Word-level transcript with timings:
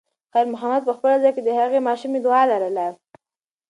خیر 0.33 0.45
محمد 0.53 0.81
په 0.85 0.93
خپل 0.97 1.11
زړه 1.21 1.31
کې 1.35 1.41
د 1.43 1.49
هغې 1.59 1.79
ماشومې 1.87 2.19
دعا 2.25 2.43
لرله. 2.51 2.85